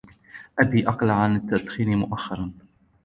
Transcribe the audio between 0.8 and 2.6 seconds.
اقلع عن التدخين مؤخرا